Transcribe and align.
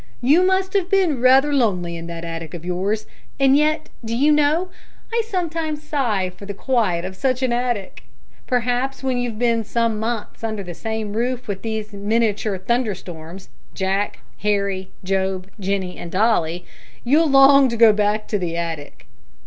"You 0.23 0.41
must 0.43 0.73
have 0.73 0.89
been 0.89 1.21
rather 1.21 1.53
lonely 1.53 1.95
in 1.95 2.07
that 2.07 2.25
attic 2.25 2.55
of 2.55 2.65
yours. 2.65 3.05
And 3.39 3.55
yet 3.55 3.89
do 4.03 4.17
you 4.17 4.31
know, 4.31 4.69
I 5.13 5.21
sometimes 5.29 5.83
sigh 5.83 6.31
for 6.31 6.47
the 6.47 6.55
quiet 6.55 7.05
of 7.05 7.15
such 7.15 7.43
an 7.43 7.53
attic! 7.53 8.01
Perhaps 8.47 9.03
when 9.03 9.19
you've 9.19 9.37
been 9.37 9.63
some 9.63 9.99
months 9.99 10.43
under 10.43 10.63
the 10.63 10.73
same 10.73 11.13
roof 11.13 11.47
with 11.47 11.61
these 11.61 11.93
miniature 11.93 12.57
thunderstorms, 12.57 13.49
Jack, 13.75 14.21
Harry, 14.39 14.89
Job, 15.03 15.51
Jenny, 15.59 15.97
and 15.99 16.09
Dolly, 16.11 16.65
you'll 17.03 17.29
long 17.29 17.69
to 17.69 17.77
go 17.77 17.93
back 17.93 18.27
to 18.29 18.39
the 18.39 18.57
attic." 18.57 19.05